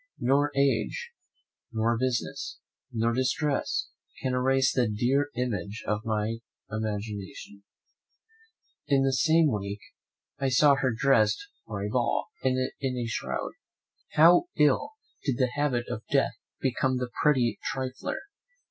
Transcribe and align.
Nor 0.19 0.49
age, 0.57 1.11
nor 1.71 1.95
business, 1.95 2.57
nor 2.91 3.13
distress 3.13 3.89
can 4.23 4.33
erase 4.33 4.73
the 4.73 4.87
dear 4.89 5.29
image 5.35 5.83
from 5.85 6.01
my 6.05 6.39
imagination. 6.71 7.61
In 8.87 9.03
the 9.03 9.13
same 9.13 9.51
week, 9.51 9.77
I 10.39 10.49
saw 10.49 10.73
her 10.73 10.91
dressed 10.91 11.45
for 11.67 11.83
a 11.85 11.89
ball, 11.89 12.29
and 12.43 12.71
in 12.79 12.97
a 12.97 13.05
shroud. 13.05 13.51
How 14.13 14.45
ill 14.57 14.93
did 15.23 15.37
the 15.37 15.51
habit 15.53 15.87
of 15.87 16.01
death 16.09 16.33
become 16.59 16.97
the 16.97 17.11
pretty 17.21 17.59
trifler! 17.63 18.17